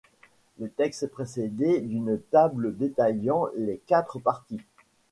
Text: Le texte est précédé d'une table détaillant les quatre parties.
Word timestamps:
Le 0.57 0.67
texte 0.67 1.03
est 1.03 1.07
précédé 1.09 1.79
d'une 1.79 2.19
table 2.31 2.75
détaillant 2.75 3.45
les 3.55 3.77
quatre 3.85 4.17
parties. 4.17 4.61